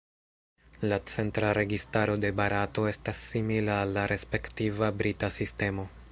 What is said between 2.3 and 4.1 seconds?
Barato estas simila al la